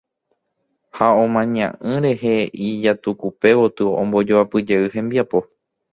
Ha 0.97 1.07
omaña'ỹ 1.23 1.93
rehe 2.03 2.33
ijatukupe 2.67 3.49
gotyo 3.59 3.87
ombojoapyjey 4.01 4.83
hembiapo. 4.93 5.39